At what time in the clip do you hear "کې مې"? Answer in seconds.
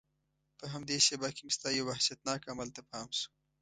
1.35-1.53